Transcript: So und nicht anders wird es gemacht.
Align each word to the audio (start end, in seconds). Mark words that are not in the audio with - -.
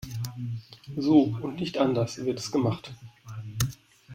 So 0.97 1.37
und 1.43 1.57
nicht 1.59 1.77
anders 1.77 2.25
wird 2.25 2.39
es 2.39 2.51
gemacht. 2.51 2.91